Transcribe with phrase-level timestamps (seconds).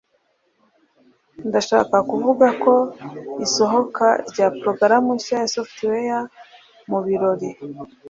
[1.47, 2.75] ndashaka kuvuga ku
[3.45, 6.19] isohoka rya porogaramu nshya ya software
[6.89, 7.49] mu birori